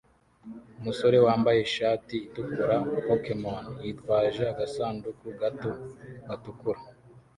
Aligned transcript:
umusore 0.79 1.17
wambaye 1.25 1.59
ishati 1.67 2.15
itukura 2.27 2.75
Pokemon 3.05 3.65
yitwaje 3.85 4.43
agasanduku 4.53 5.25
gato 5.41 5.71
gatukura 6.27 6.81